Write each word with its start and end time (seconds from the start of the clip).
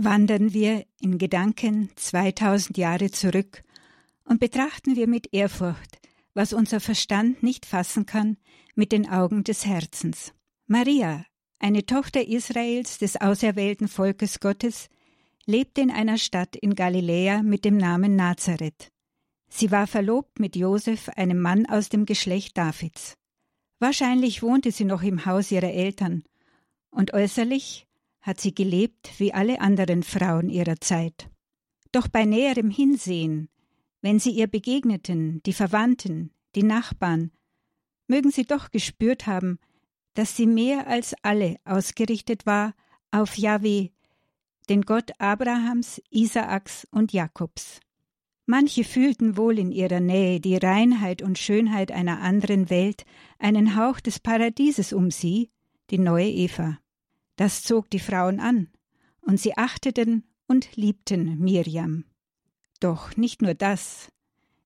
wandern 0.00 0.52
wir 0.54 0.86
in 1.00 1.18
Gedanken 1.18 1.90
2000 1.96 2.78
Jahre 2.78 3.10
zurück 3.10 3.64
und 4.24 4.38
betrachten 4.38 4.94
wir 4.94 5.08
mit 5.08 5.34
Ehrfurcht, 5.34 5.98
was 6.34 6.52
unser 6.52 6.78
Verstand 6.78 7.42
nicht 7.42 7.66
fassen 7.66 8.06
kann, 8.06 8.36
mit 8.76 8.92
den 8.92 9.10
Augen 9.10 9.42
des 9.42 9.66
Herzens. 9.66 10.32
Maria, 10.68 11.24
eine 11.58 11.84
Tochter 11.84 12.28
Israels 12.28 12.98
des 12.98 13.20
auserwählten 13.20 13.88
Volkes 13.88 14.38
Gottes, 14.38 14.88
lebte 15.46 15.80
in 15.80 15.90
einer 15.90 16.16
Stadt 16.16 16.54
in 16.54 16.76
Galiläa 16.76 17.42
mit 17.42 17.64
dem 17.64 17.76
Namen 17.76 18.14
Nazareth. 18.14 18.92
Sie 19.48 19.72
war 19.72 19.88
verlobt 19.88 20.38
mit 20.38 20.54
Josef, 20.54 21.08
einem 21.16 21.40
Mann 21.40 21.66
aus 21.66 21.88
dem 21.88 22.06
Geschlecht 22.06 22.56
Davids. 22.56 23.14
Wahrscheinlich 23.80 24.42
wohnte 24.44 24.70
sie 24.70 24.84
noch 24.84 25.02
im 25.02 25.26
Haus 25.26 25.50
ihrer 25.50 25.72
Eltern, 25.72 26.22
und 26.90 27.14
äußerlich 27.14 27.87
hat 28.20 28.40
sie 28.40 28.54
gelebt 28.54 29.10
wie 29.18 29.32
alle 29.32 29.60
anderen 29.60 30.02
Frauen 30.02 30.48
ihrer 30.48 30.80
Zeit. 30.80 31.30
Doch 31.92 32.08
bei 32.08 32.24
näherem 32.24 32.70
Hinsehen, 32.70 33.48
wenn 34.00 34.18
sie 34.18 34.30
ihr 34.30 34.46
begegneten, 34.46 35.42
die 35.44 35.52
Verwandten, 35.52 36.32
die 36.54 36.62
Nachbarn, 36.62 37.30
mögen 38.06 38.30
sie 38.30 38.44
doch 38.44 38.70
gespürt 38.70 39.26
haben, 39.26 39.58
dass 40.14 40.36
sie 40.36 40.46
mehr 40.46 40.86
als 40.86 41.14
alle 41.22 41.56
ausgerichtet 41.64 42.46
war 42.46 42.74
auf 43.10 43.38
Yahweh, 43.38 43.90
den 44.68 44.82
Gott 44.82 45.12
Abrahams, 45.18 46.02
Isaaks 46.10 46.86
und 46.90 47.12
Jakobs. 47.12 47.80
Manche 48.46 48.84
fühlten 48.84 49.36
wohl 49.36 49.58
in 49.58 49.72
ihrer 49.72 50.00
Nähe 50.00 50.40
die 50.40 50.56
Reinheit 50.56 51.22
und 51.22 51.38
Schönheit 51.38 51.92
einer 51.92 52.20
anderen 52.20 52.70
Welt, 52.70 53.04
einen 53.38 53.76
Hauch 53.76 54.00
des 54.00 54.20
Paradieses 54.20 54.92
um 54.92 55.10
sie, 55.10 55.50
die 55.90 55.98
neue 55.98 56.30
Eva. 56.30 56.78
Das 57.38 57.62
zog 57.62 57.88
die 57.90 58.00
Frauen 58.00 58.40
an, 58.40 58.66
und 59.20 59.38
sie 59.38 59.56
achteten 59.56 60.24
und 60.48 60.74
liebten 60.74 61.38
Mirjam. 61.38 62.04
Doch 62.80 63.16
nicht 63.16 63.42
nur 63.42 63.54
das. 63.54 64.08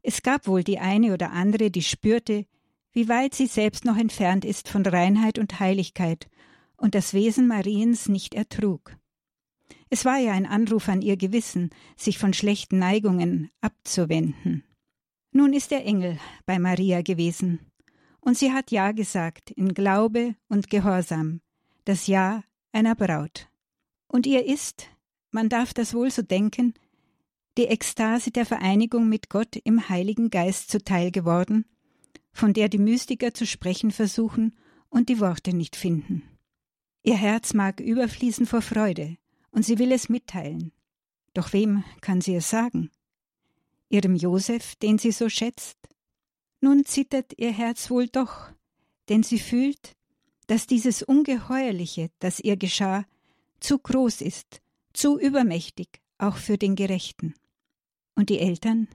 Es 0.01 0.23
gab 0.23 0.47
wohl 0.47 0.65
die 0.65 0.79
eine 0.79 1.13
oder 1.13 1.33
andere, 1.33 1.71
die 1.71 1.83
spürte, 1.83 2.47
wie 2.93 3.11
weit 3.11 3.35
sie 3.35 3.47
selbst 3.47 3.85
noch 3.85 3.99
entfernt 3.99 4.47
ist 4.47 4.71
von 4.71 4.87
Reinheit 4.87 5.39
und 5.39 5.61
Heiligkeit 5.61 6.31
und 6.79 6.95
das 6.95 7.13
Wesen 7.13 7.47
Mariens 7.47 8.09
nicht 8.09 8.33
ertrug. 8.33 8.97
Es 9.91 10.07
war 10.07 10.17
ja 10.17 10.33
ein 10.33 10.47
Anruf 10.47 10.89
an 10.89 11.03
ihr 11.03 11.19
Gewissen, 11.19 11.69
sich 11.99 12.17
von 12.17 12.33
schlechten 12.33 12.79
Neigungen 12.79 13.51
abzuwenden. 13.61 14.65
Nun 15.31 15.53
ist 15.53 15.73
der 15.73 15.85
Engel 15.85 16.19
bei 16.47 16.59
Maria 16.59 17.03
gewesen, 17.03 17.71
und 18.21 18.39
sie 18.39 18.51
hat 18.51 18.71
Ja 18.71 18.93
gesagt 18.93 19.51
in 19.51 19.75
Glaube 19.75 20.37
und 20.49 20.71
Gehorsam, 20.71 21.43
das 21.85 22.07
Ja 22.07 22.43
einer 22.73 22.95
Braut. 22.95 23.49
Und 24.09 24.27
ihr 24.27 24.45
ist, 24.45 24.89
man 25.31 25.49
darf 25.49 25.73
das 25.73 25.95
wohl 25.95 26.11
so 26.11 26.23
denken, 26.23 26.75
die 27.59 27.67
Ekstase 27.67 28.31
der 28.31 28.47
Vereinigung 28.47 29.09
mit 29.09 29.29
Gott 29.29 29.57
im 29.57 29.89
Heiligen 29.89 30.31
Geist 30.31 30.71
zuteil 30.71 31.11
geworden, 31.11 31.67
von 32.33 32.55
der 32.55 32.69
die 32.69 32.79
Mystiker 32.79 33.35
zu 33.35 33.47
sprechen 33.47 33.91
versuchen 33.91 34.57
und 34.89 35.09
die 35.09 35.21
Worte 35.21 35.55
nicht 35.55 35.77
finden. 35.77 36.23
Ihr 37.03 37.17
Herz 37.17 37.53
mag 37.53 37.81
überfließen 37.81 38.47
vor 38.47 38.63
Freude, 38.63 39.17
und 39.51 39.65
sie 39.65 39.79
will 39.79 39.93
es 39.93 40.09
mitteilen. 40.09 40.73
Doch 41.35 41.53
wem 41.53 41.85
kann 42.01 42.21
sie 42.21 42.35
es 42.35 42.49
sagen? 42.49 42.91
Ihrem 43.89 44.15
Josef, 44.15 44.77
den 44.77 44.99
sie 44.99 45.13
so 45.13 45.29
schätzt? 45.29 45.77
Nun 46.61 46.85
zittert 46.85 47.33
ihr 47.37 47.53
Herz 47.53 47.91
wohl 47.91 48.09
doch, 48.09 48.51
denn 49.09 49.23
sie 49.23 49.39
fühlt, 49.39 49.97
dass 50.53 50.67
dieses 50.67 51.03
Ungeheuerliche, 51.03 52.11
das 52.19 52.39
ihr 52.39 52.59
geschah, 52.59 53.07
zu 53.59 53.79
groß 53.79 54.21
ist, 54.21 54.61
zu 54.93 55.19
übermächtig, 55.19 56.03
auch 56.19 56.37
für 56.37 56.59
den 56.59 56.75
Gerechten. 56.75 57.33
Und 58.17 58.29
die 58.29 58.39
Eltern? 58.39 58.89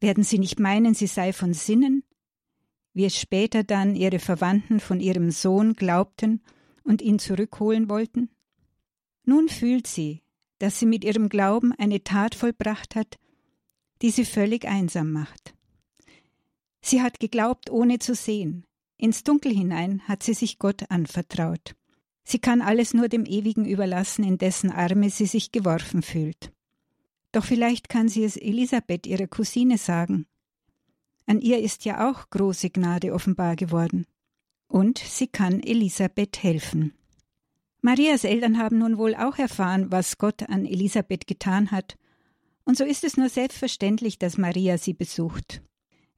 Werden 0.00 0.24
sie 0.24 0.40
nicht 0.40 0.58
meinen, 0.58 0.94
sie 0.94 1.06
sei 1.06 1.32
von 1.32 1.54
Sinnen? 1.54 2.02
Wie 2.92 3.04
es 3.04 3.16
später 3.16 3.62
dann 3.62 3.94
ihre 3.94 4.18
Verwandten 4.18 4.80
von 4.80 4.98
ihrem 4.98 5.30
Sohn 5.30 5.74
glaubten 5.74 6.42
und 6.82 7.02
ihn 7.02 7.20
zurückholen 7.20 7.88
wollten? 7.88 8.28
Nun 9.22 9.48
fühlt 9.48 9.86
sie, 9.86 10.24
dass 10.58 10.80
sie 10.80 10.86
mit 10.86 11.04
ihrem 11.04 11.28
Glauben 11.28 11.72
eine 11.72 12.02
Tat 12.02 12.34
vollbracht 12.34 12.96
hat, 12.96 13.16
die 14.02 14.10
sie 14.10 14.24
völlig 14.24 14.66
einsam 14.66 15.12
macht. 15.12 15.54
Sie 16.80 17.00
hat 17.00 17.20
geglaubt, 17.20 17.70
ohne 17.70 18.00
zu 18.00 18.16
sehen, 18.16 18.64
ins 18.98 19.24
Dunkel 19.24 19.54
hinein 19.54 20.02
hat 20.06 20.22
sie 20.22 20.34
sich 20.34 20.58
Gott 20.58 20.90
anvertraut. 20.90 21.74
Sie 22.24 22.38
kann 22.38 22.60
alles 22.60 22.92
nur 22.92 23.08
dem 23.08 23.24
Ewigen 23.24 23.64
überlassen, 23.64 24.22
in 24.24 24.36
dessen 24.36 24.70
Arme 24.70 25.08
sie 25.08 25.24
sich 25.24 25.50
geworfen 25.50 26.02
fühlt. 26.02 26.52
Doch 27.32 27.44
vielleicht 27.44 27.88
kann 27.88 28.08
sie 28.08 28.24
es 28.24 28.36
Elisabeth, 28.36 29.06
ihrer 29.06 29.26
Cousine, 29.26 29.78
sagen. 29.78 30.26
An 31.26 31.40
ihr 31.40 31.60
ist 31.60 31.84
ja 31.84 32.10
auch 32.10 32.28
große 32.28 32.70
Gnade 32.70 33.14
offenbar 33.14 33.56
geworden. 33.56 34.06
Und 34.66 34.98
sie 34.98 35.28
kann 35.28 35.62
Elisabeth 35.62 36.42
helfen. 36.42 36.92
Marias 37.80 38.24
Eltern 38.24 38.58
haben 38.58 38.78
nun 38.78 38.98
wohl 38.98 39.14
auch 39.14 39.38
erfahren, 39.38 39.90
was 39.90 40.18
Gott 40.18 40.42
an 40.42 40.66
Elisabeth 40.66 41.26
getan 41.26 41.70
hat, 41.70 41.96
und 42.68 42.76
so 42.76 42.84
ist 42.84 43.02
es 43.02 43.16
nur 43.16 43.30
selbstverständlich, 43.30 44.18
dass 44.18 44.36
Maria 44.36 44.76
sie 44.76 44.92
besucht. 44.92 45.62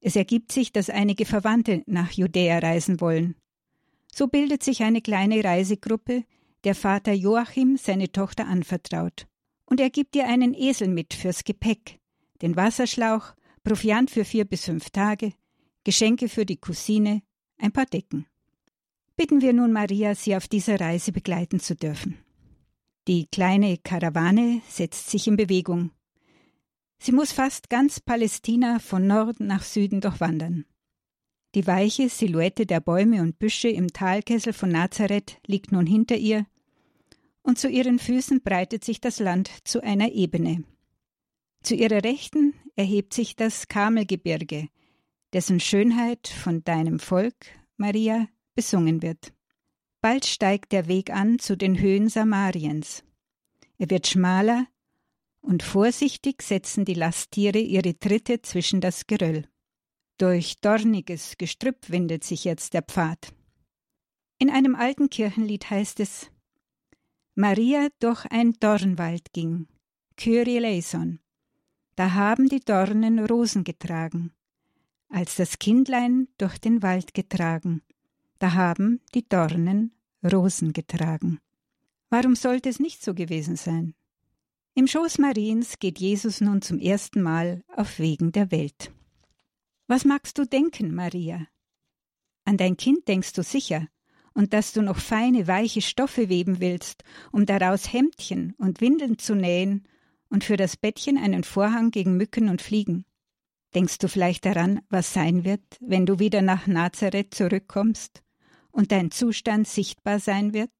Es 0.00 0.16
ergibt 0.16 0.52
sich, 0.52 0.72
dass 0.72 0.90
einige 0.90 1.26
Verwandte 1.26 1.82
nach 1.86 2.10
Judäa 2.12 2.58
reisen 2.58 3.00
wollen. 3.00 3.36
So 4.12 4.26
bildet 4.26 4.62
sich 4.62 4.82
eine 4.82 5.02
kleine 5.02 5.44
Reisegruppe, 5.44 6.24
der 6.64 6.74
Vater 6.74 7.12
Joachim 7.12 7.76
seine 7.76 8.10
Tochter 8.10 8.46
anvertraut. 8.46 9.26
Und 9.66 9.80
er 9.80 9.90
gibt 9.90 10.16
ihr 10.16 10.26
einen 10.26 10.54
Esel 10.54 10.88
mit 10.88 11.14
fürs 11.14 11.44
Gepäck, 11.44 12.00
den 12.42 12.56
Wasserschlauch, 12.56 13.34
Proviant 13.62 14.10
für 14.10 14.24
vier 14.24 14.46
bis 14.46 14.64
fünf 14.64 14.90
Tage, 14.90 15.32
Geschenke 15.84 16.28
für 16.28 16.46
die 16.46 16.56
Cousine, 16.56 17.22
ein 17.58 17.72
paar 17.72 17.86
Decken. 17.86 18.26
Bitten 19.16 19.42
wir 19.42 19.52
nun 19.52 19.72
Maria, 19.72 20.14
sie 20.14 20.34
auf 20.34 20.48
dieser 20.48 20.80
Reise 20.80 21.12
begleiten 21.12 21.60
zu 21.60 21.76
dürfen. 21.76 22.16
Die 23.06 23.26
kleine 23.26 23.76
Karawane 23.76 24.62
setzt 24.68 25.10
sich 25.10 25.26
in 25.26 25.36
Bewegung. 25.36 25.90
Sie 27.02 27.12
muss 27.12 27.32
fast 27.32 27.70
ganz 27.70 27.98
Palästina 27.98 28.78
von 28.78 29.06
Norden 29.06 29.46
nach 29.46 29.62
Süden 29.62 30.02
durchwandern. 30.02 30.66
Die 31.54 31.66
weiche 31.66 32.10
Silhouette 32.10 32.66
der 32.66 32.80
Bäume 32.80 33.22
und 33.22 33.38
Büsche 33.38 33.68
im 33.68 33.88
Talkessel 33.88 34.52
von 34.52 34.68
Nazareth 34.68 35.38
liegt 35.46 35.72
nun 35.72 35.86
hinter 35.86 36.16
ihr, 36.16 36.46
und 37.42 37.58
zu 37.58 37.68
ihren 37.70 37.98
Füßen 37.98 38.42
breitet 38.42 38.84
sich 38.84 39.00
das 39.00 39.18
Land 39.18 39.50
zu 39.64 39.82
einer 39.82 40.12
Ebene. 40.12 40.62
Zu 41.62 41.74
ihrer 41.74 42.04
Rechten 42.04 42.52
erhebt 42.76 43.14
sich 43.14 43.34
das 43.34 43.68
Kamelgebirge, 43.68 44.68
dessen 45.32 45.58
Schönheit 45.58 46.28
von 46.28 46.62
deinem 46.64 46.98
Volk, 46.98 47.46
Maria, 47.78 48.28
besungen 48.54 49.00
wird. 49.00 49.32
Bald 50.02 50.26
steigt 50.26 50.72
der 50.72 50.86
Weg 50.86 51.10
an 51.10 51.38
zu 51.38 51.56
den 51.56 51.80
Höhen 51.80 52.10
Samariens. 52.10 53.04
Er 53.78 53.88
wird 53.88 54.06
schmaler, 54.06 54.66
und 55.40 55.62
vorsichtig 55.62 56.42
setzen 56.42 56.84
die 56.84 56.94
Lasttiere 56.94 57.58
ihre 57.58 57.98
Tritte 57.98 58.42
zwischen 58.42 58.80
das 58.80 59.06
Geröll. 59.06 59.46
Durch 60.18 60.60
dorniges 60.60 61.38
Gestrüpp 61.38 61.88
windet 61.88 62.24
sich 62.24 62.44
jetzt 62.44 62.74
der 62.74 62.82
Pfad. 62.82 63.32
In 64.38 64.50
einem 64.50 64.74
alten 64.74 65.08
Kirchenlied 65.10 65.70
heißt 65.70 66.00
es 66.00 66.30
Maria 67.34 67.88
durch 68.00 68.26
ein 68.26 68.52
Dornwald 68.60 69.32
ging, 69.32 69.66
Kyrie 70.16 70.56
eleison. 70.56 71.20
Da 71.96 72.12
haben 72.12 72.48
die 72.48 72.60
Dornen 72.60 73.18
Rosen 73.18 73.64
getragen, 73.64 74.32
als 75.08 75.36
das 75.36 75.58
Kindlein 75.58 76.28
durch 76.38 76.58
den 76.58 76.82
Wald 76.82 77.14
getragen, 77.14 77.82
da 78.38 78.54
haben 78.54 79.00
die 79.14 79.28
Dornen 79.28 79.92
Rosen 80.24 80.72
getragen. 80.72 81.38
Warum 82.08 82.34
sollte 82.36 82.68
es 82.68 82.80
nicht 82.80 83.02
so 83.02 83.14
gewesen 83.14 83.56
sein? 83.56 83.94
Im 84.74 84.86
Schoß 84.86 85.18
Mariens 85.18 85.80
geht 85.80 85.98
Jesus 85.98 86.40
nun 86.40 86.62
zum 86.62 86.78
ersten 86.78 87.22
Mal 87.22 87.64
auf 87.74 87.98
Wegen 87.98 88.30
der 88.30 88.52
Welt. 88.52 88.92
Was 89.88 90.04
magst 90.04 90.38
du 90.38 90.44
denken, 90.44 90.94
Maria? 90.94 91.48
An 92.44 92.56
dein 92.56 92.76
Kind 92.76 93.08
denkst 93.08 93.32
du 93.32 93.42
sicher, 93.42 93.88
und 94.32 94.52
dass 94.52 94.72
du 94.72 94.80
noch 94.80 94.98
feine, 94.98 95.48
weiche 95.48 95.82
Stoffe 95.82 96.28
weben 96.28 96.60
willst, 96.60 97.02
um 97.32 97.46
daraus 97.46 97.92
Hemdchen 97.92 98.54
und 98.58 98.80
Windeln 98.80 99.18
zu 99.18 99.34
nähen 99.34 99.88
und 100.28 100.44
für 100.44 100.56
das 100.56 100.76
Bettchen 100.76 101.18
einen 101.18 101.42
Vorhang 101.42 101.90
gegen 101.90 102.16
Mücken 102.16 102.48
und 102.48 102.62
Fliegen. 102.62 103.04
Denkst 103.74 103.98
du 103.98 104.08
vielleicht 104.08 104.44
daran, 104.44 104.82
was 104.88 105.12
sein 105.12 105.44
wird, 105.44 105.62
wenn 105.80 106.06
du 106.06 106.20
wieder 106.20 106.42
nach 106.42 106.68
Nazareth 106.68 107.34
zurückkommst 107.34 108.22
und 108.70 108.92
dein 108.92 109.10
Zustand 109.10 109.66
sichtbar 109.66 110.20
sein 110.20 110.54
wird? 110.54 110.70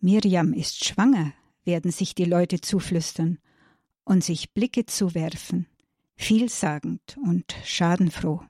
Mirjam 0.00 0.54
ist 0.54 0.84
schwanger, 0.86 1.34
werden 1.68 1.92
sich 1.92 2.16
die 2.16 2.24
Leute 2.24 2.60
zuflüstern 2.60 3.38
und 4.04 4.24
sich 4.24 4.52
Blicke 4.52 4.86
zuwerfen, 4.86 5.68
vielsagend 6.16 7.16
und 7.22 7.54
schadenfroh. 7.64 8.42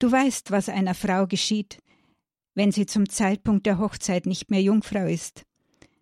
Du 0.00 0.10
weißt, 0.10 0.50
was 0.50 0.68
einer 0.68 0.96
Frau 0.96 1.28
geschieht, 1.28 1.78
wenn 2.54 2.72
sie 2.72 2.86
zum 2.86 3.08
Zeitpunkt 3.08 3.66
der 3.66 3.78
Hochzeit 3.78 4.26
nicht 4.26 4.50
mehr 4.50 4.60
Jungfrau 4.60 5.06
ist, 5.06 5.44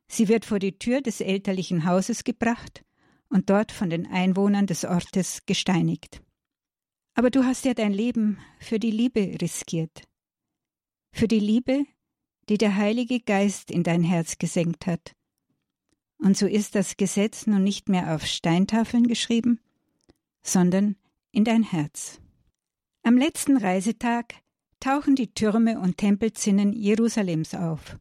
Sie 0.09 0.29
wird 0.29 0.45
vor 0.45 0.59
die 0.59 0.79
Tür 0.79 1.03
des 1.03 1.21
elterlichen 1.21 1.85
Hauses 1.85 2.25
gebracht 2.25 2.83
und 3.29 3.51
dort 3.51 3.73
von 3.73 3.91
den 3.91 4.07
Einwohnern 4.07 4.67
des 4.67 4.85
Ortes 4.85 5.45
gesteinigt. 5.45 6.23
Aber 7.15 7.31
du 7.31 7.45
hast 7.45 7.65
ja 7.67 7.75
dein 7.75 7.93
Leben 7.93 8.39
für 8.59 8.79
die 8.79 8.91
Liebe 8.91 9.39
riskiert. 9.41 10.05
Für 11.13 11.29
die 11.29 11.41
Liebe, 11.41 11.85
die 12.49 12.57
der 12.57 12.77
Heilige 12.77 13.21
Geist 13.21 13.71
in 13.71 13.83
dein 13.83 14.03
Herz 14.03 14.39
gesenkt 14.39 14.87
hat. 14.87 15.13
Und 16.19 16.37
so 16.37 16.47
ist 16.47 16.75
das 16.75 16.97
Gesetz 16.97 17.47
nun 17.47 17.63
nicht 17.63 17.89
mehr 17.89 18.15
auf 18.15 18.27
Steintafeln 18.27 19.07
geschrieben, 19.07 19.61
sondern 20.43 20.97
in 21.31 21.45
dein 21.45 21.63
Herz. 21.63 22.21
Am 23.03 23.17
letzten 23.17 23.57
Reisetag 23.57 24.35
tauchen 24.81 25.17
die 25.17 25.33
Türme 25.33 25.81
und 25.81 25.97
Tempelzinnen 25.97 26.73
Jerusalems 26.73 27.55
auf. 27.55 27.99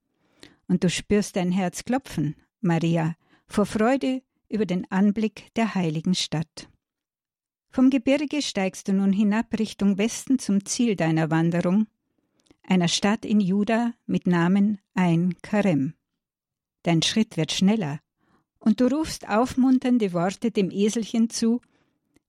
Und 0.68 0.84
du 0.84 0.90
spürst 0.90 1.36
dein 1.36 1.52
Herz 1.52 1.86
klopfen, 1.86 2.36
Maria, 2.62 3.16
vor 3.48 3.66
Freude 3.66 4.22
über 4.50 4.66
den 4.66 4.90
Anblick 4.92 5.54
der 5.56 5.76
heiligen 5.76 6.16
Stadt. 6.16 6.70
Vom 7.70 7.90
Gebirge 7.90 8.42
steigst 8.42 8.88
du 8.88 8.94
nun 8.94 9.14
hinab 9.14 9.58
Richtung 9.60 9.98
Westen 9.98 10.40
zum 10.40 10.66
Ziel 10.66 10.96
deiner 10.96 11.30
Wanderung, 11.30 11.88
einer 12.64 12.88
Stadt 12.88 13.24
in 13.24 13.40
Juda 13.40 13.94
mit 14.06 14.28
Namen 14.28 14.80
Ein 14.94 15.36
Karem. 15.42 15.94
Dein 16.84 17.02
Schritt 17.02 17.38
wird 17.38 17.52
schneller, 17.52 18.00
und 18.68 18.82
du 18.82 18.88
rufst 18.88 19.30
aufmunternde 19.30 20.12
Worte 20.12 20.52
dem 20.52 20.72
Eselchen 20.72 21.30
zu, 21.30 21.62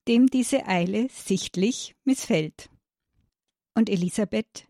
dem 0.06 0.28
diese 0.28 0.68
Eile 0.68 1.08
sichtlich 1.10 1.96
missfällt. 2.04 2.70
Und 3.74 3.90
Elisabeth? 3.90 4.64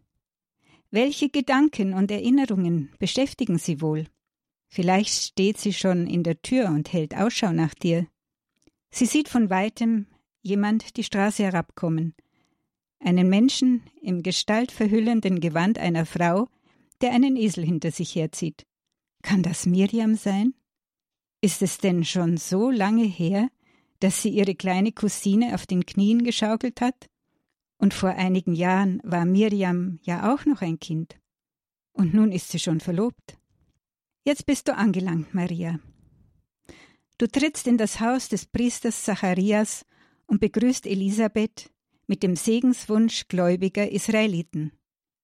Welche 0.90 1.28
Gedanken 1.28 1.92
und 1.92 2.10
Erinnerungen 2.10 2.90
beschäftigen 2.98 3.58
sie 3.58 3.82
wohl? 3.82 4.06
Vielleicht 4.68 5.12
steht 5.12 5.58
sie 5.58 5.74
schon 5.74 6.06
in 6.06 6.22
der 6.22 6.40
Tür 6.40 6.68
und 6.68 6.90
hält 6.94 7.14
Ausschau 7.14 7.52
nach 7.52 7.74
dir. 7.74 8.06
Sie 8.90 9.04
sieht 9.04 9.28
von 9.28 9.50
weitem 9.50 10.06
jemand 10.40 10.96
die 10.96 11.04
Straße 11.04 11.42
herabkommen, 11.42 12.14
einen 12.98 13.28
Menschen 13.28 13.82
im 14.00 14.22
gestaltverhüllenden 14.22 15.38
Gewand 15.40 15.78
einer 15.78 16.06
Frau, 16.06 16.48
der 17.02 17.12
einen 17.12 17.36
Esel 17.36 17.62
hinter 17.62 17.90
sich 17.90 18.14
herzieht. 18.14 18.64
Kann 19.20 19.42
das 19.42 19.66
Miriam 19.66 20.14
sein? 20.14 20.54
Ist 21.40 21.62
es 21.62 21.78
denn 21.78 22.04
schon 22.04 22.36
so 22.36 22.70
lange 22.70 23.04
her, 23.04 23.48
dass 24.00 24.22
sie 24.22 24.30
ihre 24.30 24.54
kleine 24.54 24.92
Cousine 24.92 25.54
auf 25.54 25.66
den 25.66 25.86
Knien 25.86 26.24
geschaukelt 26.24 26.80
hat? 26.80 27.08
Und 27.78 27.94
vor 27.94 28.10
einigen 28.10 28.54
Jahren 28.54 29.00
war 29.04 29.24
Miriam 29.24 30.00
ja 30.02 30.34
auch 30.34 30.44
noch 30.44 30.62
ein 30.62 30.80
Kind. 30.80 31.16
Und 31.92 32.12
nun 32.12 32.32
ist 32.32 32.50
sie 32.50 32.58
schon 32.58 32.80
verlobt. 32.80 33.38
Jetzt 34.24 34.46
bist 34.46 34.68
du 34.68 34.76
angelangt, 34.76 35.32
Maria. 35.32 35.78
Du 37.18 37.26
trittst 37.26 37.66
in 37.66 37.78
das 37.78 38.00
Haus 38.00 38.28
des 38.28 38.46
Priesters 38.46 39.04
Zacharias 39.04 39.84
und 40.26 40.40
begrüßt 40.40 40.86
Elisabeth 40.86 41.70
mit 42.06 42.22
dem 42.22 42.36
Segenswunsch 42.36 43.28
gläubiger 43.28 43.90
Israeliten. 43.90 44.72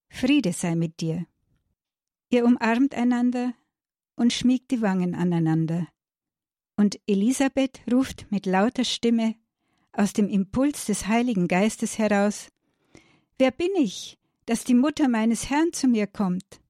Friede 0.09 0.53
sei 0.53 0.77
mit 0.77 1.01
dir. 1.01 1.27
Ihr 2.31 2.45
umarmt 2.45 2.95
einander 2.95 3.55
und 4.17 4.33
schmiegt 4.33 4.71
die 4.71 4.81
Wangen 4.81 5.15
aneinander. 5.15 5.89
Und 6.77 6.99
Elisabeth 7.07 7.81
ruft 7.91 8.27
mit 8.31 8.47
lauter 8.47 8.85
Stimme 8.85 9.37
aus 9.93 10.13
dem 10.13 10.29
Impuls 10.29 10.87
des 10.87 11.07
Heiligen 11.07 11.49
Geistes 11.49 11.99
heraus 11.99 12.49
Wer 13.39 13.51
bin 13.51 13.71
ich, 13.77 14.19
dass 14.47 14.65
die 14.65 14.75
Mutter 14.75 15.09
meines 15.09 15.51
Herrn 15.51 15.73
zu 15.73 15.89
mir 15.89 16.07
kommt? 16.07 16.61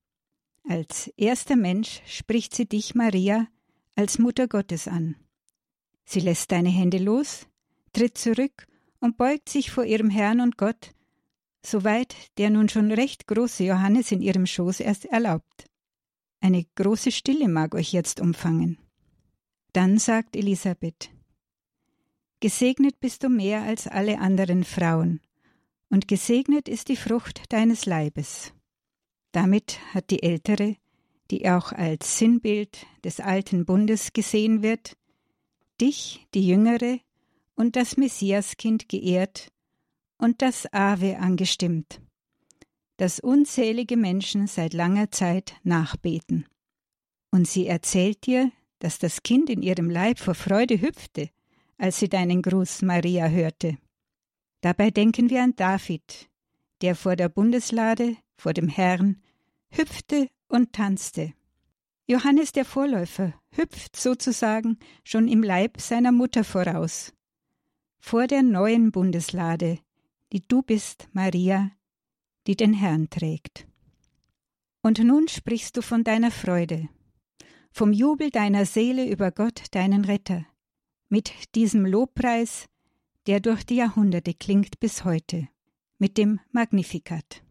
Als 0.67 1.09
erster 1.19 1.56
Mensch 1.56 2.01
spricht 2.06 2.55
sie 2.55 2.67
dich, 2.67 2.95
Maria, 2.95 3.49
als 3.97 4.19
Mutter 4.19 4.49
Gottes 4.49 4.89
an. 4.89 5.17
Sie 6.07 6.21
lässt 6.21 6.53
deine 6.53 6.71
Hände 6.71 6.99
los, 6.99 7.47
tritt 7.93 8.17
zurück 8.17 8.67
und 8.99 9.19
beugt 9.19 9.50
sich 9.50 9.71
vor 9.71 9.85
ihrem 9.85 10.09
Herrn 10.09 10.41
und 10.41 10.57
Gott, 10.57 10.95
soweit 11.65 12.15
der 12.39 12.49
nun 12.49 12.71
schon 12.71 12.91
recht 12.91 13.27
große 13.27 13.65
Johannes 13.65 14.11
in 14.11 14.23
ihrem 14.23 14.47
Schoß 14.47 14.81
erst 14.81 15.05
erlaubt. 15.05 15.67
Eine 16.41 16.65
große 16.77 17.12
Stille 17.12 17.49
mag 17.49 17.75
euch 17.75 17.93
jetzt 17.93 18.21
umfangen. 18.21 18.79
Dann 19.75 19.99
sagt 19.99 20.37
Elisabeth, 20.37 21.11
Gesegnet 22.38 23.00
bist 23.00 23.25
du 23.25 23.29
mehr 23.29 23.62
als 23.62 23.88
alle 23.88 24.21
anderen 24.21 24.62
Frauen, 24.62 25.21
und 25.91 26.06
gesegnet 26.06 26.69
ist 26.69 26.88
die 26.88 26.97
Frucht 26.97 27.53
deines 27.53 27.85
Leibes. 27.85 28.53
Damit 29.32 29.81
hat 29.93 30.11
die 30.11 30.23
Ältere, 30.23 30.76
die 31.32 31.50
auch 31.50 31.73
als 31.73 32.19
Sinnbild 32.19 32.87
des 33.03 33.19
alten 33.19 33.65
Bundes 33.65 34.12
gesehen 34.12 34.62
wird, 34.62 34.97
dich, 35.81 36.25
die 36.35 36.47
Jüngere, 36.47 37.00
und 37.56 37.75
das 37.75 37.97
Messiaskind 37.97 38.88
geehrt 38.88 39.50
und 40.19 40.41
das 40.41 40.73
Ave 40.73 41.19
angestimmt, 41.19 42.00
das 42.99 43.19
unzählige 43.19 43.97
Menschen 43.97 44.47
seit 44.47 44.73
langer 44.73 45.11
Zeit 45.11 45.55
nachbeten. 45.65 46.47
Und 47.32 47.49
sie 47.49 47.67
erzählt 47.67 48.25
dir, 48.26 48.53
dass 48.85 48.99
das 48.99 49.23
Kind 49.23 49.49
in 49.49 49.63
ihrem 49.63 49.89
Leib 49.89 50.19
vor 50.19 50.35
Freude 50.35 50.79
hüpfte, 50.79 51.31
als 51.79 52.01
sie 52.01 52.11
deinen 52.11 52.43
Gruß 52.43 52.83
Maria 52.83 53.29
hörte. 53.29 53.79
Dabei 54.61 54.91
denken 54.91 55.31
wir 55.31 55.43
an 55.43 55.57
David, 55.57 56.29
der 56.83 56.95
vor 56.95 57.17
der 57.17 57.31
Bundeslade, 57.31 58.19
vor 58.37 58.53
dem 58.53 58.69
Herrn, 58.69 59.23
hüpfte 59.71 60.29
und 60.49 60.75
tanzte. 60.75 61.33
Johannes 62.07 62.53
der 62.53 62.67
Vorläufer 62.67 63.33
hüpft 63.53 63.97
sozusagen 63.97 64.77
schon 65.03 65.29
im 65.29 65.43
Leib 65.43 65.81
seiner 65.81 66.13
Mutter 66.13 66.45
voraus, 66.45 67.15
vor 67.99 68.27
der 68.27 68.43
neuen 68.43 68.93
Bundeslade, 68.93 69.79
die 70.31 70.47
du 70.47 70.61
bist, 70.61 71.09
Maria, 71.15 71.71
die 72.47 72.55
den 72.55 72.75
Herrn 72.75 73.09
trägt. 73.09 73.67
Und 74.83 74.99
nun 74.99 75.27
sprichst 75.29 75.75
du 75.79 75.81
von 75.81 76.05
deiner 76.05 76.31
Freude, 76.31 76.91
vom 77.75 77.93
Jubel 77.93 78.31
deiner 78.31 78.67
Seele 78.67 79.05
über 79.05 79.32
Gott, 79.32 79.65
deinen 79.73 80.05
Retter, 80.05 80.47
mit 81.09 81.56
diesem 81.56 81.85
Lobpreis, 81.85 82.67
der 83.26 83.41
durch 83.41 83.65
die 83.65 83.75
Jahrhunderte 83.75 84.32
klingt 84.32 84.79
bis 84.79 85.05
heute, 85.05 85.49
mit 85.99 86.17
dem 86.17 86.38
Magnificat. 86.53 87.43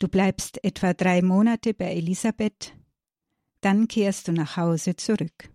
Du 0.00 0.08
bleibst 0.08 0.64
etwa 0.64 0.94
drei 0.94 1.22
Monate 1.22 1.74
bei 1.74 1.94
Elisabeth, 1.94 2.74
dann 3.60 3.86
kehrst 3.86 4.26
du 4.26 4.32
nach 4.32 4.56
Hause 4.56 4.96
zurück. 4.96 5.48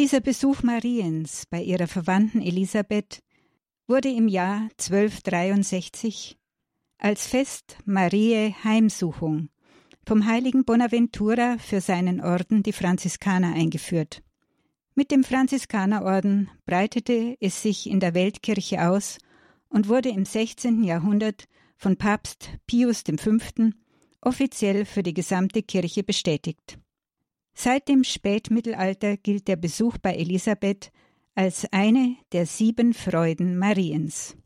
Dieser 0.00 0.18
Besuch 0.18 0.64
Mariens 0.64 1.44
bei 1.48 1.62
ihrer 1.62 1.86
Verwandten 1.86 2.42
Elisabeth 2.42 3.22
wurde 3.86 4.08
im 4.08 4.26
Jahr 4.26 4.62
1263 4.80 6.36
als 6.98 7.28
Fest 7.28 7.78
Mariä 7.84 8.52
Heimsuchung 8.64 9.48
vom 10.06 10.24
heiligen 10.24 10.64
Bonaventura 10.64 11.58
für 11.58 11.80
seinen 11.80 12.20
Orden 12.20 12.62
die 12.62 12.72
Franziskaner 12.72 13.54
eingeführt. 13.54 14.22
Mit 14.94 15.10
dem 15.10 15.24
Franziskanerorden 15.24 16.48
breitete 16.64 17.36
es 17.40 17.60
sich 17.60 17.90
in 17.90 17.98
der 17.98 18.14
Weltkirche 18.14 18.88
aus 18.88 19.18
und 19.68 19.88
wurde 19.88 20.08
im 20.10 20.24
16. 20.24 20.84
Jahrhundert 20.84 21.44
von 21.76 21.96
Papst 21.96 22.50
Pius 22.66 23.02
V. 23.18 23.36
offiziell 24.20 24.84
für 24.84 25.02
die 25.02 25.12
gesamte 25.12 25.62
Kirche 25.62 26.04
bestätigt. 26.04 26.78
Seit 27.52 27.88
dem 27.88 28.04
Spätmittelalter 28.04 29.16
gilt 29.16 29.48
der 29.48 29.56
Besuch 29.56 29.98
bei 29.98 30.14
Elisabeth 30.14 30.92
als 31.34 31.66
eine 31.72 32.16
der 32.32 32.46
sieben 32.46 32.94
Freuden 32.94 33.58
Mariens. 33.58 34.36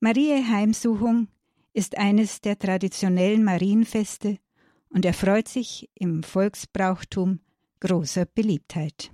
Mariä 0.00 0.44
Heimsuchung 0.44 1.28
ist 1.72 1.96
eines 1.96 2.40
der 2.40 2.58
traditionellen 2.58 3.44
Marienfeste 3.44 4.38
und 4.90 5.04
erfreut 5.04 5.48
sich 5.48 5.88
im 5.94 6.22
Volksbrauchtum 6.22 7.40
großer 7.80 8.24
Beliebtheit. 8.26 9.10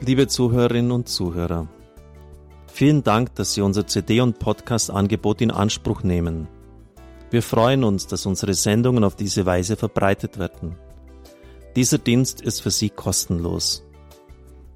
Liebe 0.00 0.26
Zuhörerinnen 0.26 0.92
und 0.92 1.08
Zuhörer, 1.08 1.68
vielen 2.72 3.02
Dank, 3.02 3.34
dass 3.34 3.52
Sie 3.52 3.60
unser 3.60 3.86
CD- 3.86 4.20
und 4.20 4.38
Podcast-Angebot 4.38 5.42
in 5.42 5.50
Anspruch 5.50 6.02
nehmen. 6.02 6.48
Wir 7.30 7.42
freuen 7.42 7.84
uns, 7.84 8.06
dass 8.06 8.24
unsere 8.24 8.54
Sendungen 8.54 9.04
auf 9.04 9.16
diese 9.16 9.44
Weise 9.44 9.76
verbreitet 9.76 10.38
werden. 10.38 10.76
Dieser 11.76 11.98
Dienst 11.98 12.40
ist 12.40 12.62
für 12.62 12.70
Sie 12.70 12.88
kostenlos. 12.88 13.87